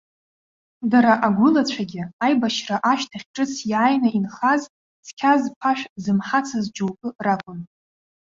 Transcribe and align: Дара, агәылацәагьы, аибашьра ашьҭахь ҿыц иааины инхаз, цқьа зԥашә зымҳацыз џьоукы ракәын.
Дара, 0.91 1.13
агәылацәагьы, 1.27 2.03
аибашьра 2.25 2.77
ашьҭахь 2.91 3.27
ҿыц 3.33 3.53
иааины 3.71 4.09
инхаз, 4.17 4.61
цқьа 5.05 5.33
зԥашә 5.41 5.83
зымҳацыз 6.03 6.65
џьоукы 6.75 7.07
ракәын. 7.25 7.59